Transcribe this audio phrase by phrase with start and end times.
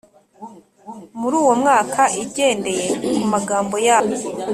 [1.19, 4.13] muri uwo mwaka igendeye kumagambo yabo